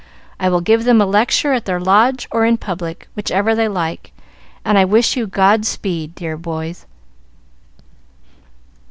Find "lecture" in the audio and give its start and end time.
1.05-1.53